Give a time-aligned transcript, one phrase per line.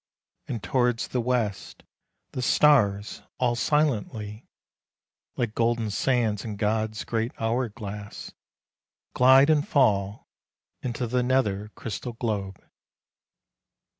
[0.47, 1.83] And towards the west,
[2.31, 4.47] the stars, all silently
[5.37, 8.31] Like golden sands in God's great hour glass,
[9.13, 10.27] glide And fall
[10.81, 12.59] into the nether crystal globe.